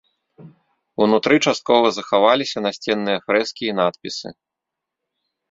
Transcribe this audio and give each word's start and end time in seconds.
Унутры 1.05 1.35
часткова 1.51 1.87
захаваліся 1.97 2.57
насценныя 2.67 3.17
фрэскі 3.27 3.63
і 3.71 3.77
надпісы. 3.83 4.27